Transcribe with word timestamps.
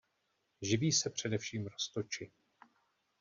Živí 0.61 0.91
se 0.91 1.09
především 1.09 1.67
roztoči. 1.67 2.31